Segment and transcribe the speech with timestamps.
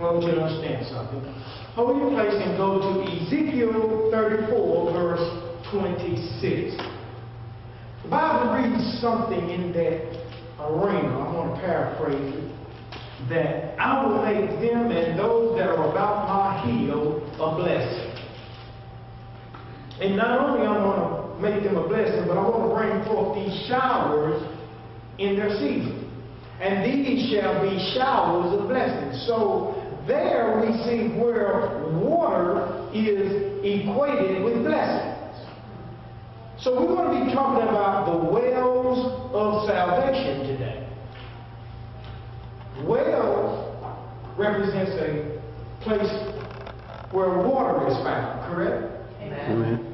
[0.00, 1.20] I want you to understand something.
[1.76, 5.28] Hold your place and go to Ezekiel 34, verse
[5.70, 6.72] 26.
[8.04, 10.00] The Bible reads something in that
[10.56, 11.20] arena.
[11.20, 12.48] I'm going to paraphrase it.
[13.28, 18.16] That I will make them and those that are about my heel a blessing.
[20.00, 23.04] And not only I want to make them a blessing, but I want to bring
[23.04, 24.48] forth these showers
[25.18, 26.10] in their season.
[26.58, 29.26] And these shall be showers of blessings.
[29.26, 35.16] So there we see where water is equated with blessings.
[36.58, 40.86] So we're going to be talking about the wells of salvation today.
[42.84, 43.70] Wells
[44.36, 45.40] represents a
[45.80, 46.10] place
[47.12, 48.92] where water is found, correct?
[49.20, 49.86] Amen.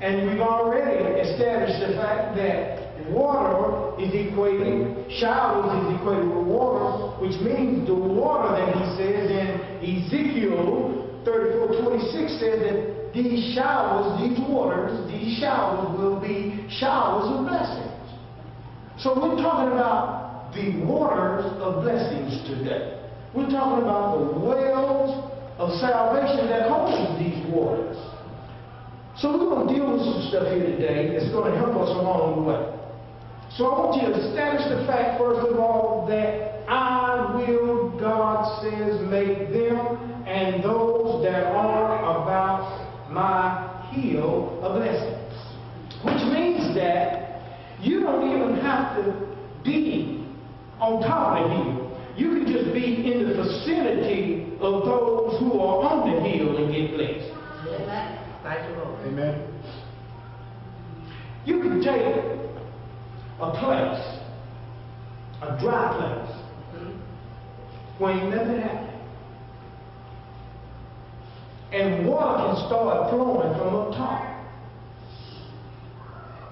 [0.00, 7.20] And we've already established the fact that water is equated, showers is equated with water,
[7.20, 9.48] which means the water that he says in
[9.80, 17.94] Ezekiel 34, 26 that these showers, these waters, these showers will be showers of blessings.
[18.98, 23.00] So we're talking about the waters of blessings today.
[23.34, 27.96] We're talking about the wells of salvation that hold these waters.
[29.18, 31.90] So we're going to deal with some stuff here today that's going to help us
[31.90, 32.74] along the way.
[33.56, 38.62] So I want you to establish the fact, first of all, that I will, God
[38.62, 41.93] says, make them and those that are
[43.14, 45.24] my heel a blessings.
[46.02, 47.40] Which means that
[47.80, 50.26] you don't even have to be
[50.80, 51.84] on top of the hill.
[52.16, 56.72] You can just be in the vicinity of those who are on the hill and
[56.72, 57.30] get blessed.
[57.80, 58.18] Amen.
[58.44, 59.06] You, Lord.
[59.06, 59.54] Amen.
[61.46, 62.24] You can take
[63.40, 64.20] a place,
[65.42, 66.36] a dry place,
[66.74, 68.02] mm-hmm.
[68.02, 68.83] where ain't nothing happening.
[71.74, 74.34] And water can start flowing from up top.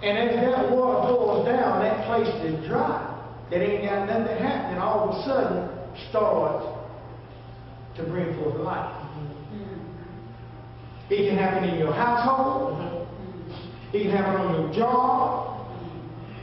[0.03, 3.09] And as that water pours down, that place is dry.
[3.51, 5.69] That ain't got nothing happening, all of a sudden
[6.11, 6.67] starts
[7.97, 8.97] to bring forth life.
[11.09, 13.07] It can happen in your household.
[13.93, 15.69] It can happen on your job.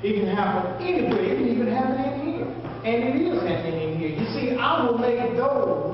[0.03, 1.23] It can happen anywhere.
[1.25, 2.45] It can even happen in here.
[2.85, 4.09] And it is happening in here.
[4.09, 5.89] You see, I will make those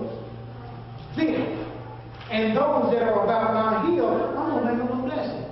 [1.16, 1.55] them.
[2.31, 5.45] And those that are about my heel, I'm going to make them a blessing.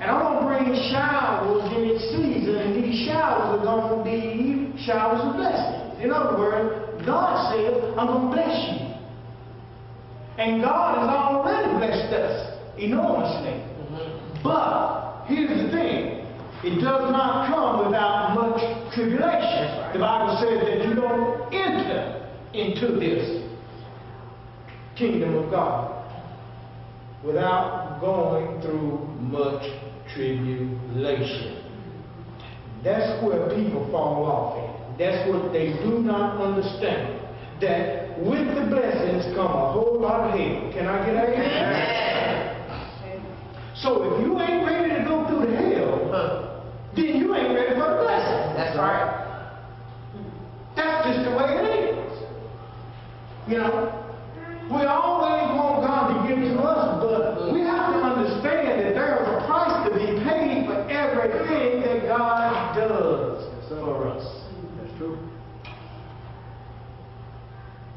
[0.00, 4.04] And I'm going to bring showers in its season, and these showers are going to
[4.04, 6.02] be showers of blessings.
[6.02, 8.90] In other words, God said, I'm going to bless you.
[10.38, 13.60] And God has already blessed us enormously.
[14.42, 16.24] But here's the thing
[16.64, 18.60] it does not come without much
[18.94, 19.92] tribulation.
[19.92, 23.39] The Bible says that you don't enter into this
[25.00, 25.96] kingdom of God
[27.24, 29.62] without going through much
[30.14, 31.56] tribulation.
[32.84, 34.98] That's where people fall off at.
[34.98, 37.16] That's what they do not understand.
[37.60, 40.72] That with the blessings come a whole lot of hell.
[40.72, 42.56] Can I get an amen?
[43.76, 46.60] So if you ain't ready to go through the hell, Huh.
[46.96, 48.56] then you ain't ready for the blessing.
[48.56, 49.26] That's right.
[50.76, 51.64] That's just the way it
[51.96, 52.22] is.
[53.48, 53.99] You know,
[54.70, 59.18] we always want God to give to us, but we have to understand that there
[59.18, 64.22] is a price to be paid for everything that God does for us.
[64.78, 65.18] That's true.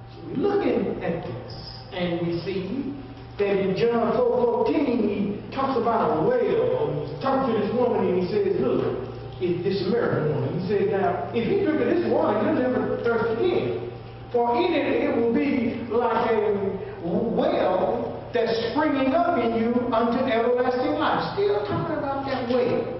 [0.09, 1.53] So we're looking at this,
[1.93, 2.97] and we see
[3.37, 7.05] that in John 4 14, he talks about a well.
[7.05, 10.59] He talks to this woman, and he says, Look, it's this Samaritan woman.
[10.61, 13.91] He said, Now, if you drink of this water, you'll never thirst again.
[14.31, 20.19] For in it, it will be like a well that's springing up in you unto
[20.25, 21.33] everlasting life.
[21.33, 22.99] Still talking about that well.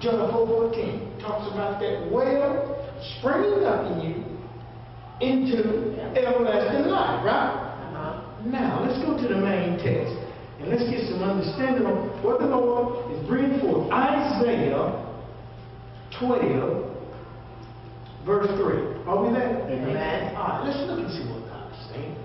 [0.00, 2.72] John 4 14 talks about that well
[3.18, 4.32] springing up in you
[5.20, 7.54] into everlasting life, right?
[7.94, 8.22] Uh-huh.
[8.46, 10.14] Now, let's go to the main text
[10.58, 13.90] and let's get some understanding of what the Lord is bringing forth.
[13.92, 15.06] Isaiah
[16.18, 16.91] 12,
[18.24, 19.04] verse 3.
[19.06, 19.66] Are we there?
[19.68, 20.36] Amen.
[20.36, 22.16] All right, let's look and see what God is saying.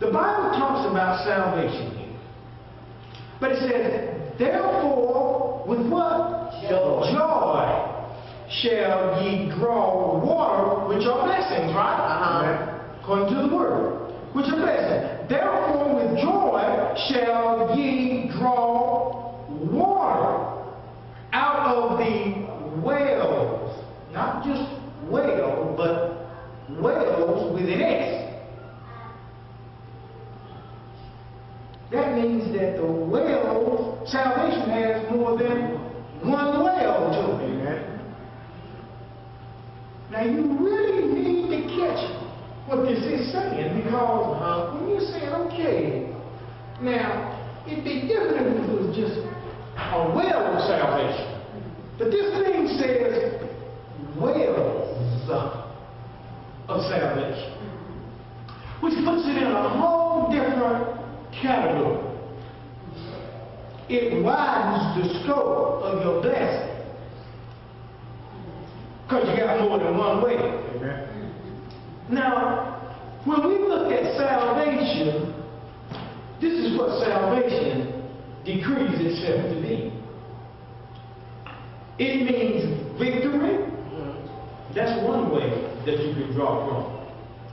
[0.00, 2.20] The Bible talks about salvation here.
[3.40, 6.52] But it says, therefore, with what?
[6.62, 7.12] Joy.
[7.12, 7.88] Joy
[8.50, 11.98] shall ye draw water, which are blessings, right?
[12.00, 13.00] Uh-huh.
[13.02, 15.28] According to the word, which are blessings.
[15.28, 20.64] Therefore, with joy shall ye draw water
[21.32, 23.84] out of the wells.
[24.12, 24.62] Not just
[25.10, 28.18] well, but wells with an S.
[31.90, 35.76] That means that the well, salvation has more than
[36.24, 37.50] one well to it.
[37.50, 38.00] Amen.
[40.10, 42.02] Now you really need to catch
[42.66, 44.76] what this is saying because Uh-huh.
[44.76, 46.08] when you say, okay,
[46.80, 49.18] now it'd be different if it was just
[49.76, 51.28] a well of salvation.
[51.98, 53.42] But this thing says
[54.18, 55.28] wells
[56.68, 57.52] of salvation,
[58.80, 61.00] which puts it in a whole different
[61.32, 62.07] category.
[63.88, 66.68] It widens the scope of your blessing.
[69.04, 70.36] Because you got more than one way.
[70.36, 71.32] Amen.
[72.10, 75.34] Now, when we look at salvation,
[76.40, 78.04] this is what salvation
[78.44, 79.92] decrees itself to be.
[81.98, 83.64] It means victory.
[84.74, 85.48] That's one way
[85.86, 87.08] that you can draw from.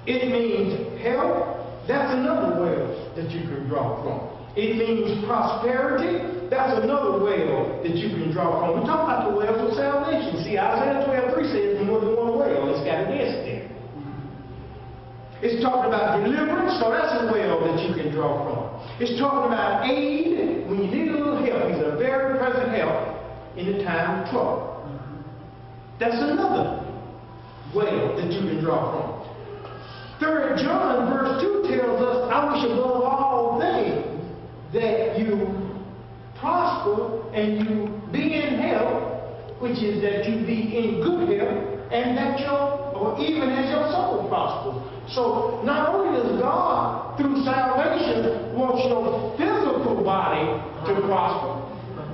[0.05, 1.87] It means help.
[1.87, 2.75] That's another way
[3.15, 4.34] that you can draw from.
[4.55, 6.47] It means prosperity.
[6.47, 8.79] That's another well that you can draw from.
[8.79, 10.43] We're talking about the wells of salvation.
[10.47, 12.63] See, Isaiah 12 3 says more than one well.
[12.63, 13.67] Oh, it's got an S there.
[15.43, 18.79] It's talking about deliverance, so that's a well that you can draw from.
[19.03, 21.75] It's talking about aid when you need a little help.
[21.75, 23.19] He's a very present help
[23.59, 24.87] in the time of trouble.
[25.99, 26.79] That's another
[27.75, 29.15] well that you can draw from.
[30.19, 33.24] Third John verse 2 tells us, I wish above all
[34.75, 35.47] that you
[36.39, 42.17] prosper and you be in health, which is that you be in good health, and
[42.17, 44.83] that your, or even as your soul prospers.
[45.15, 50.43] So not only does God, through salvation, want your physical body
[50.91, 51.55] to prosper,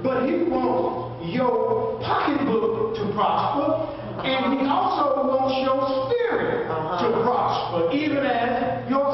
[0.04, 3.90] but He wants your pocketbook to prosper,
[4.22, 7.10] and He also wants your spirit uh-huh.
[7.10, 9.11] to prosper, even as your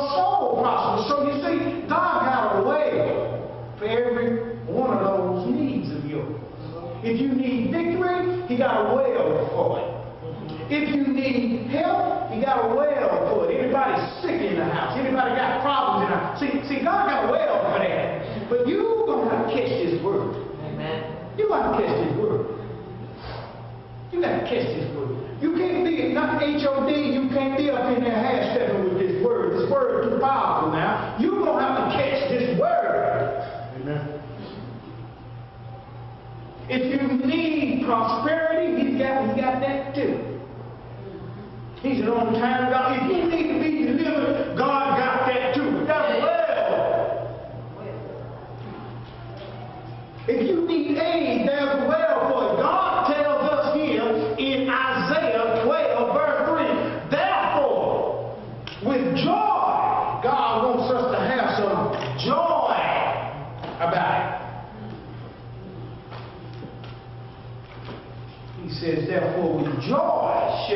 [7.08, 9.88] If you need victory, He got a well for it.
[10.68, 13.64] If you need help, He got a well for it.
[13.64, 15.00] Anybody sick in the house?
[15.00, 16.36] Anybody got problems in the house?
[16.36, 18.50] See, see, God got a well for that.
[18.52, 20.36] But you gonna have to catch this word.
[20.68, 21.16] Amen.
[21.40, 22.44] You got to catch this word.
[24.12, 25.16] You got to catch this word.
[25.40, 29.24] You can't be not H-O-D, you can't be up in there half stepping with this
[29.24, 29.54] word.
[29.54, 31.16] This word is too powerful now.
[31.22, 31.37] You're
[36.70, 40.38] If you need prosperity, he's got, he got that too.
[41.82, 42.98] He's an on time God.
[42.98, 44.47] If you need to be delivered,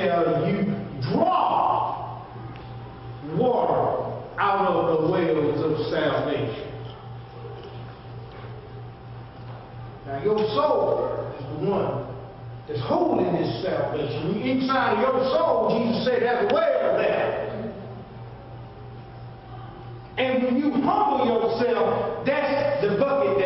[0.02, 0.64] shall you
[1.02, 2.22] draw
[3.38, 6.68] water out of the wells of salvation.
[10.08, 12.08] Now your soul is the one
[12.68, 14.42] that's holding this salvation.
[14.42, 17.74] Inside your soul, Jesus said, that's well there.
[20.18, 23.41] And when you humble yourself, that's the bucket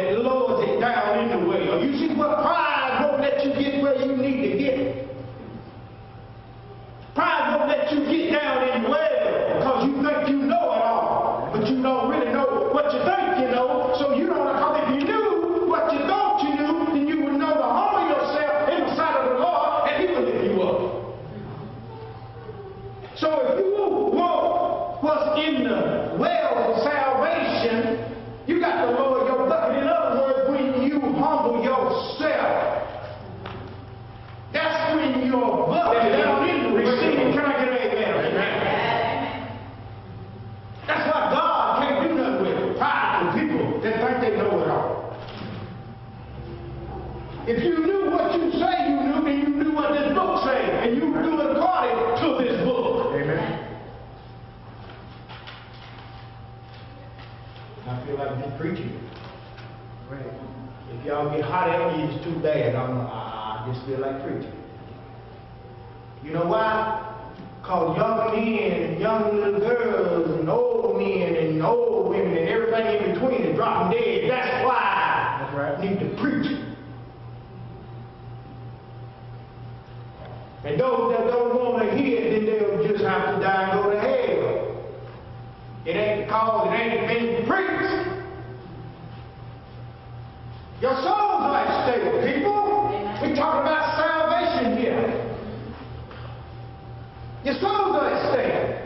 [97.46, 98.82] Your soul's going to stay.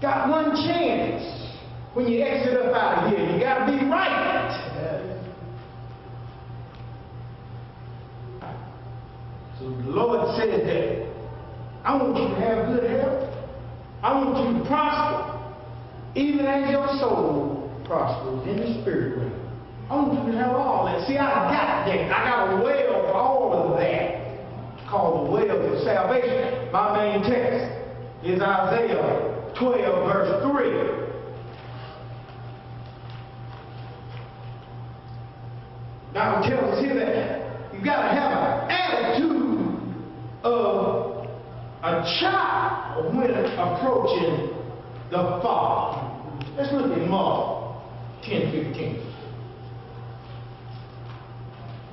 [0.00, 1.22] Got one chance
[1.94, 3.30] when you exit up out of here.
[3.30, 4.42] You got to be right.
[9.60, 11.06] So the Lord says that
[11.84, 13.32] I want you to have good health.
[14.02, 15.38] I want you to prosper,
[16.16, 19.38] even as your soul prospers in the spirit realm.
[19.88, 21.06] I want you to have all that.
[21.06, 22.10] See, I got that.
[22.10, 24.22] I got a well all of that,
[24.88, 26.70] called the way of salvation.
[26.72, 27.72] My main text
[28.24, 31.02] is Isaiah 12, verse 3.
[36.14, 39.62] Now I'm us here that you got to have an attitude
[40.44, 41.26] of
[41.82, 44.50] a child when approaching
[45.10, 46.08] the Father.
[46.56, 47.82] Let's look at Mark
[48.24, 49.11] 10, 15.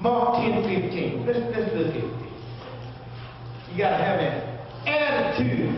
[0.01, 1.25] Mark 10, 15.
[1.25, 2.29] Let's, let's look at this.
[3.71, 5.75] You got to have an attitude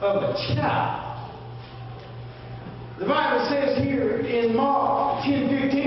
[0.00, 1.14] of a child.
[2.98, 5.83] The Bible says here in Mark 10, 15,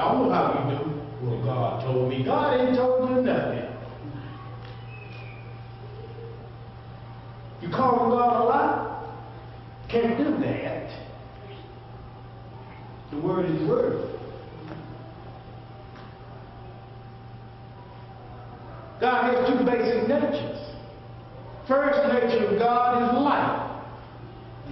[0.00, 1.28] Y'all know how we do.
[1.28, 2.24] Well, God told me.
[2.24, 3.68] God ain't told you nothing.
[7.60, 9.12] You call God a lie?
[9.90, 10.90] Can't do that.
[13.10, 14.18] The word is word.
[19.02, 20.60] God has two basic natures.
[21.68, 23.82] First nature of God is life.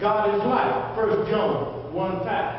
[0.00, 0.96] God is life.
[0.96, 2.57] First John 1 5.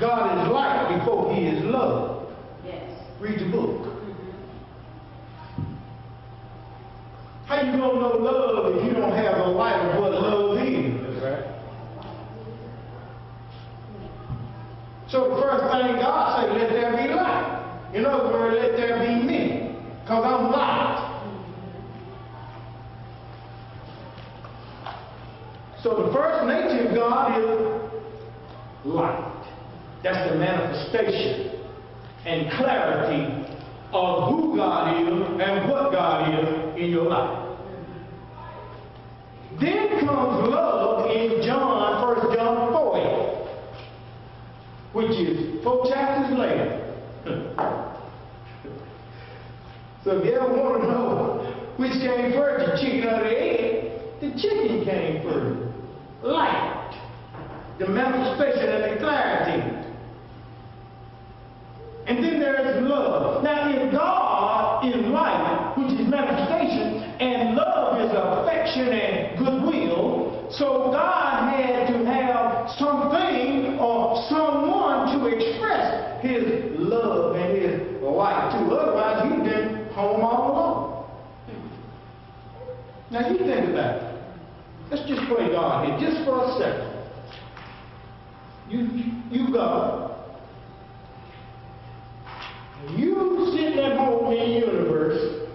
[0.00, 2.32] God is light before he is love.
[2.64, 2.90] Yes.
[3.20, 3.86] Read the book.
[7.46, 11.22] How you gonna know love if you don't have a light of what love is?
[11.22, 11.44] Right.
[15.10, 17.90] So the first thing God said, let there be light.
[17.92, 19.76] In other words, let there be me.
[20.02, 21.10] Because I'm light.
[25.82, 27.90] So the first nature of God is
[28.84, 29.30] light.
[30.02, 31.60] That's the manifestation
[32.56, 33.40] clarity
[33.92, 37.48] of who God is and what God is in your life.
[39.60, 43.48] Then comes love in John, 1 John 4,
[44.92, 46.76] which is four chapters later.
[50.04, 51.40] so if you ever want to know
[51.76, 53.90] which came first, the chicken or the egg,
[54.20, 55.56] the chicken came first.
[56.22, 56.76] Light.
[57.78, 59.80] The manifestation and the clarity.
[62.06, 63.42] And then there is love.
[63.42, 70.90] Now, if God is light, which is manifestation, and love is affection and goodwill, so
[70.92, 78.74] God had to have something or someone to express his love and his light to.
[78.74, 80.90] Otherwise, he'd been home all alone.
[83.10, 84.22] Now, you think about it.
[84.90, 86.90] Let's just play God here just for a second.
[88.68, 88.88] You,
[89.30, 90.10] you God.
[92.96, 95.48] You sitting at home in the universe,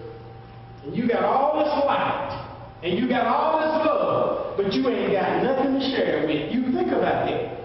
[0.84, 5.12] and you got all this light, and you got all this love, but you ain't
[5.12, 6.52] got nothing to share with.
[6.52, 7.55] You think about it.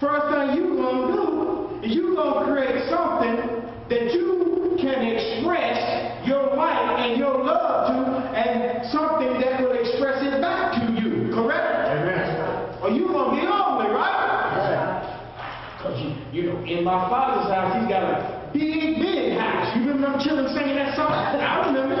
[0.00, 3.36] First thing you gonna do is you gonna create something
[3.92, 5.76] that you can express
[6.26, 11.28] your light and your love to, and something that will express it back to you.
[11.34, 11.92] Correct?
[11.92, 12.80] Amen.
[12.80, 15.04] Or you gonna be lonely, right?
[15.76, 19.76] Because you, you know, in my father's house, he's got a big, big house.
[19.76, 21.12] You remember them children singing that song?
[21.12, 21.99] I remember.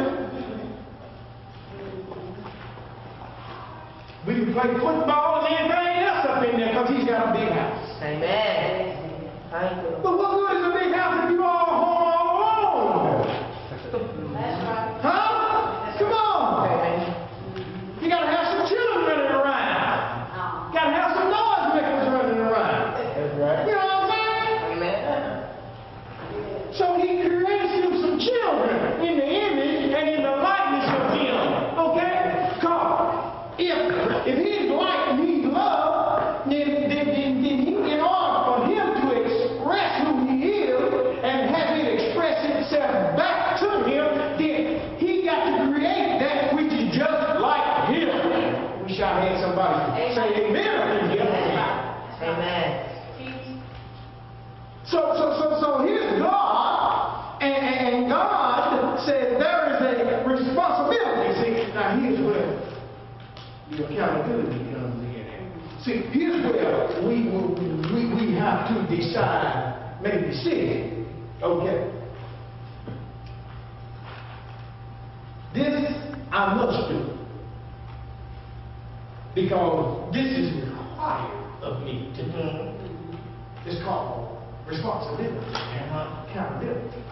[4.26, 7.48] We can play football and anything else up in there because he's got a big
[7.48, 8.02] house.
[8.02, 9.30] Amen.
[9.50, 9.96] Thank you.
[10.02, 10.39] But what
[59.06, 61.40] Said there is a responsibility.
[61.40, 62.60] See, now here's where
[63.70, 65.20] the accountability comes in.
[65.82, 67.30] See, here's where we
[67.94, 71.06] we, we have to decide, a decision.
[71.42, 71.90] Okay.
[75.54, 75.92] This
[76.30, 77.18] I must do
[79.34, 82.70] because this is required of me to do.
[83.66, 85.90] It's called responsibility and
[86.30, 87.02] accountability.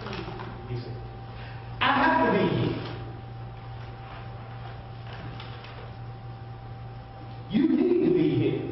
[1.98, 2.78] You have to be here.
[7.50, 8.62] You need to be here.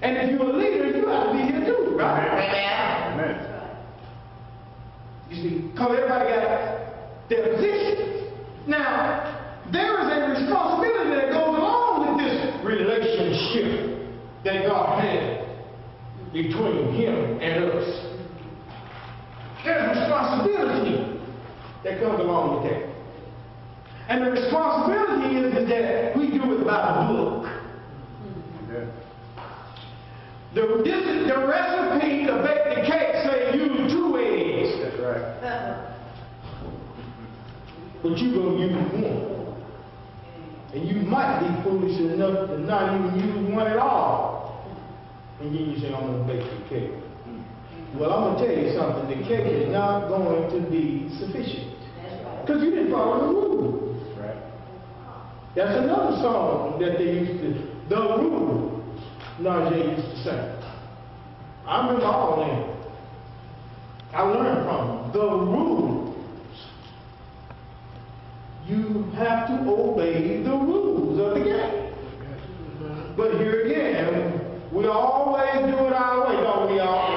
[0.00, 2.26] And if you're a leader, you have to be here too, right?
[2.26, 3.12] Amen.
[3.12, 3.76] Amen.
[5.28, 8.32] You see, because everybody got their position.
[8.66, 14.08] Now, there is a responsibility that goes along with this relationship
[14.44, 15.44] that God had
[16.32, 18.06] between Him and us.
[19.64, 21.12] There's responsibility
[21.84, 22.92] that comes along with that.
[24.08, 27.62] And the responsibility is, is that we do it by the book.
[30.54, 34.82] The, this is the recipe to bake the cake say use two eggs.
[34.82, 35.88] That's right.
[38.02, 39.32] But you gonna use one.
[40.74, 44.66] And you might be foolish enough to not even use one at all.
[45.40, 46.90] And then you say, I'm gonna bake the cake.
[46.90, 48.00] Mm.
[48.00, 51.71] Well, I'm gonna tell you something, the cake is not going to be sufficient.
[52.46, 54.18] Because you didn't follow the rules.
[54.18, 54.36] Right.
[55.54, 57.48] That's another song that they used to,
[57.88, 59.00] the rules,
[59.40, 60.48] Najee used to sing.
[61.66, 62.68] I remember all of them.
[64.12, 65.12] I learned from them.
[65.12, 66.16] The rules.
[68.66, 71.92] You have to obey the rules of the game.
[73.16, 74.40] But here again,
[74.72, 77.12] we always do it our way, don't we all?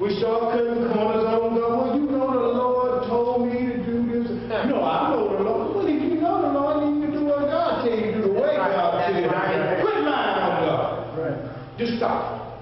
[0.00, 1.70] We start cutting corners on God.
[1.70, 4.30] Well, you know the Lord told me to do this.
[4.48, 5.76] No, I know the Lord.
[5.76, 8.18] Well, if you know the Lord, then you can do what God tells you to
[8.18, 9.22] do, the way That's right, God that's tells you.
[9.22, 9.34] to do.
[9.34, 9.80] right.
[9.82, 11.18] Quit lying on God.
[11.18, 11.78] Right.
[11.78, 12.60] Just stop.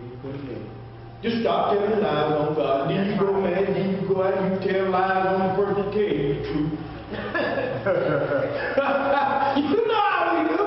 [0.00, 0.70] We put it in.
[1.22, 2.88] Just stop telling lies on God.
[2.90, 5.74] Then you go mad, then you go out and you tell lies on the person
[5.84, 6.72] that tell you the truth.
[9.60, 10.60] you know how we do.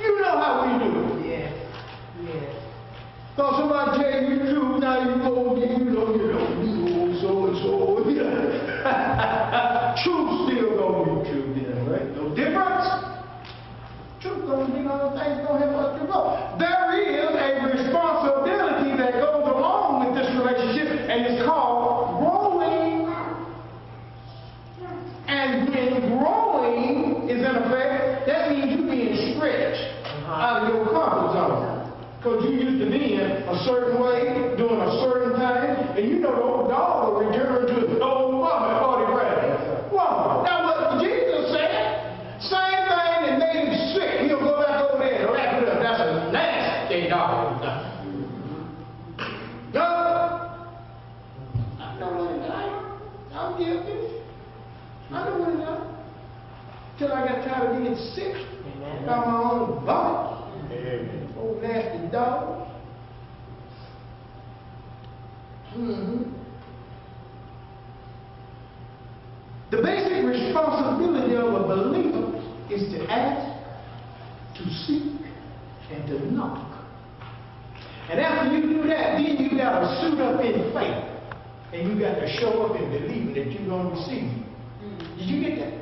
[0.00, 0.90] You know how we do.
[1.26, 1.50] Yes.
[2.22, 2.50] Yes.
[3.36, 6.72] So somebody tell you the truth, now you go and you know, you know, you
[6.86, 7.66] know, so and so.
[10.04, 12.08] Truth still gonna be true then, right?
[12.14, 12.86] No difference.
[14.20, 16.24] Truth gonna be no things gonna help us to grow.
[16.60, 23.08] There is a responsibility that goes along with this relationship, and it's called growing.
[25.26, 29.86] And when growing is in effect, that means you being stretched
[30.28, 31.64] out of your comfort zone.
[32.18, 36.18] Because you used to be in a certain way, doing a certain thing, and you
[36.22, 39.90] know the old dog will return to the old woman or the grave.
[39.90, 40.46] Woman.
[40.46, 45.26] Now what Jesus said, same thing that made him sick, he'll go back over there
[45.26, 45.82] and wrap it up.
[45.82, 47.58] That's a nasty dog.
[49.74, 49.82] No.
[51.82, 52.52] I know what it is.
[53.34, 54.22] I'm guilty.
[55.10, 55.96] I know what it is.
[56.98, 59.06] Till I got tired of being sick Amen.
[59.06, 60.72] by my own body.
[60.72, 61.34] Amen.
[61.36, 62.66] Old nasty dog.
[65.74, 66.22] hmm
[69.70, 72.32] The basic responsibility of a believer
[72.70, 73.44] is to ask,
[74.56, 75.20] to seek,
[75.92, 76.84] and to knock.
[78.08, 81.02] And after you do that, then you got to suit up in faith.
[81.72, 84.30] And you got to show up and believe that you're going to receive.
[85.18, 85.74] Did you get that?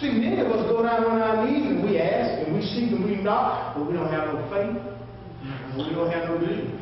[0.00, 2.90] See, many of us go down on our knees and we ask and we seek
[2.90, 4.74] and we knock, but we don't have no faith.
[4.74, 6.74] and We don't have no belief.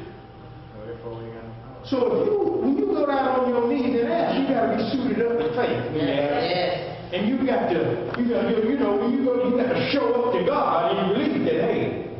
[0.72, 1.84] So therefore we got no power.
[1.84, 4.76] So if you, when you go down on your knees and ask, you got to
[4.78, 5.80] be suited up in faith.
[5.92, 6.48] when you ask.
[6.48, 6.90] Yes.
[7.12, 9.90] And you got to, you got to, you know, when you go, you got to
[9.92, 12.16] show up to God and you believe that, hey,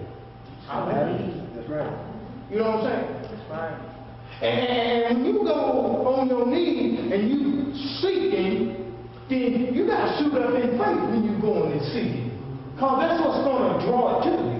[0.68, 1.39] I believe.
[1.70, 2.50] Right.
[2.50, 3.06] You know what I'm saying?
[3.30, 3.78] That's right.
[4.42, 8.92] And when you go on your knees and you seeking,
[9.28, 12.30] then you got to shoot up in faith when you go going and seeking.
[12.74, 14.58] Because that's what's going to draw it to you.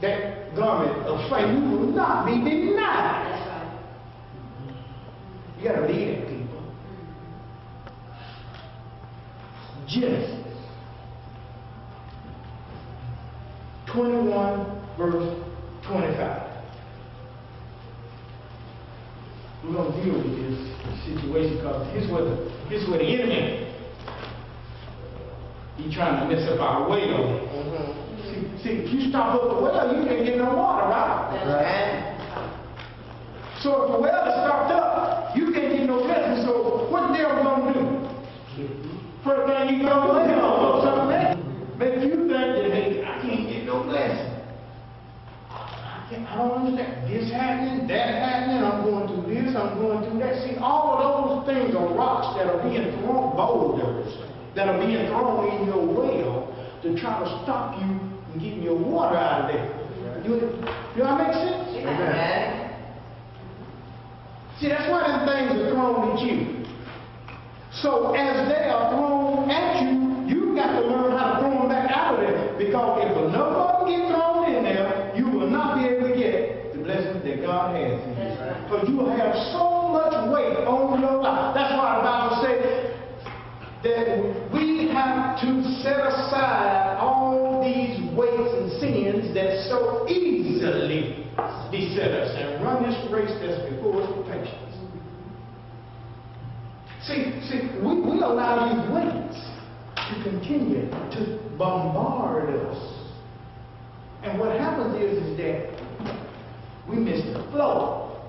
[0.00, 1.46] That garment of faith.
[1.46, 3.30] You will not be denied.
[3.30, 3.70] That's right.
[5.58, 6.58] You got to believe it, people.
[9.86, 10.38] Genesis
[13.86, 15.44] 21, verse
[15.86, 16.47] 25.
[19.68, 20.56] We're going to deal with this
[21.04, 23.68] situation because here's where the, here's where the enemy,
[25.76, 26.96] he trying to mess up our well.
[26.96, 28.08] Mm-hmm.
[28.32, 31.36] See, see, if you stop up the well, you can't get no water, right?
[31.36, 32.08] That's Right.
[33.60, 36.46] So if the well is stopped up, you can't get no blessing.
[36.48, 38.08] So what the devil gonna do?
[39.20, 41.44] First thing you gonna do, he gonna throw something at you.
[41.76, 44.32] Make you think that, hey, I can't get no blessing.
[45.50, 47.04] I, can't, I don't understand.
[47.04, 50.42] This happening, that happening, I'm going through this, I'm going through that.
[50.44, 54.08] See, all of those things are rocks that are being thrown, boulders,
[54.56, 56.48] that are being thrown in your well
[56.82, 57.98] to try to stop you
[58.30, 60.22] from getting your water out of there.
[60.22, 61.86] Do, do that make sense?
[61.86, 62.68] Amen.
[64.60, 66.58] See, that's why them things are thrown at you.
[67.82, 71.68] So as they are thrown at you, you've got to learn how to throw them
[71.68, 72.58] back out of there.
[72.58, 76.16] Because if enough of them get thrown in there, you will not be able to
[76.16, 76.82] get the
[77.24, 78.62] that God has for you.
[78.64, 81.54] Because you have so much weight on your life.
[81.54, 82.88] That's why the Bible says
[83.82, 91.26] that we have to set aside all these weights and sins that so easily
[91.70, 94.68] beset us and run this race that's before us with patience.
[97.06, 99.38] See, see, we, we allow these weights
[99.96, 102.98] to continue to bombard us.
[104.22, 105.67] And what happens is, is that
[106.88, 108.20] we missed the flow.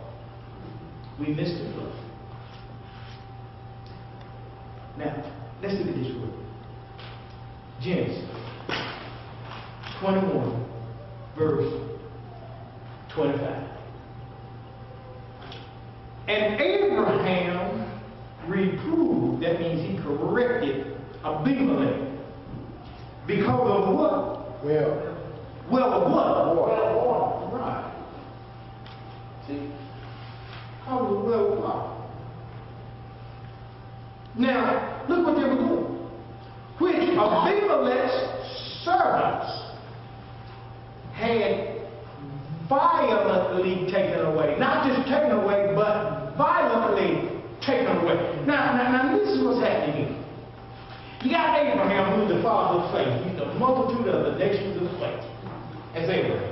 [1.19, 1.91] We missed the flow.
[4.97, 5.23] Now,
[5.61, 6.33] let's look at this word.
[7.81, 8.21] James
[10.01, 10.65] 21,
[11.37, 11.89] verse
[13.15, 13.69] 25.
[16.27, 18.01] And Abraham
[18.47, 22.09] reproved, that means he corrected Abimelech
[23.25, 24.63] because of what?
[24.65, 25.15] Well.
[25.71, 26.55] Well, of what?
[26.55, 27.88] Well, right.
[29.49, 29.71] See?
[30.85, 31.89] I was well.
[34.37, 35.99] Now, look what they were doing.
[36.77, 39.51] Which Abimelech's servants
[41.13, 41.81] had
[42.69, 44.55] violently taken away.
[44.59, 48.15] Not just taken away, but violently taken away.
[48.45, 50.15] Now, now, now this is what's happening here.
[51.23, 53.27] You got Abraham, who's the father of faith.
[53.27, 55.25] He's the multitude of the nations of faith.
[55.95, 56.48] as Abraham.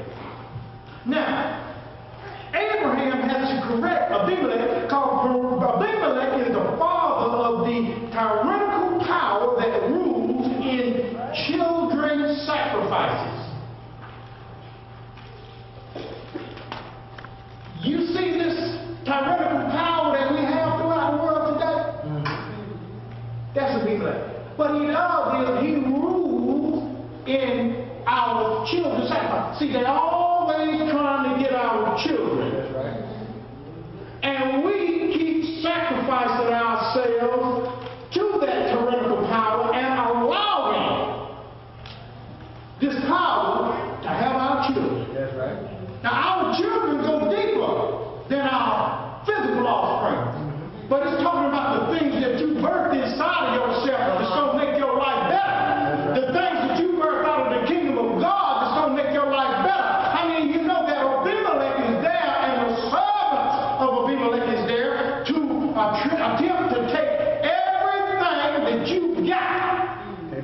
[29.60, 30.07] สิ่งใดแล้ว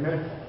[0.03, 0.42] Amen.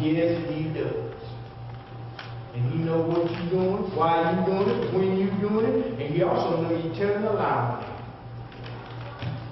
[0.00, 1.18] Yes, he does.
[2.54, 6.14] And he know what you're doing, why you're doing it, when you're doing it, and
[6.14, 7.82] he also know you're telling a lie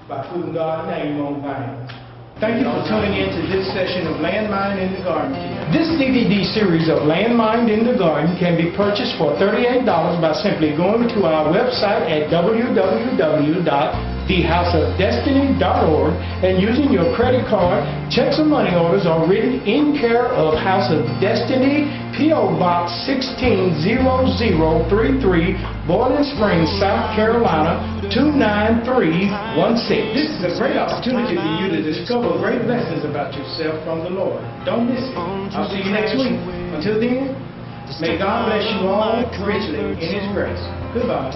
[0.08, 1.90] by putting God's name on things.
[2.38, 5.34] Thank you for tuning in to this session of Landmine in the Garden.
[5.74, 10.76] This DVD series of Landmine in the Garden can be purchased for $38 by simply
[10.76, 16.12] going to our website at www thehouseofdestiny.org,
[16.42, 20.90] and using your credit card, checks and money orders are written in care of House
[20.90, 21.86] of Destiny,
[22.18, 22.58] P.O.
[22.58, 25.54] Box 160033,
[25.86, 27.78] Boiling Springs, South Carolina
[28.10, 30.14] 29316.
[30.14, 34.10] This is a great opportunity for you to discover great lessons about yourself from the
[34.10, 34.42] Lord.
[34.64, 35.14] Don't miss it.
[35.54, 36.34] I'll see you next week.
[36.74, 37.30] Until then,
[38.02, 40.58] may God bless you all richly in His grace.
[40.92, 41.30] Goodbye.